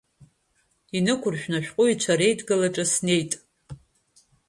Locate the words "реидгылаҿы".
2.19-2.85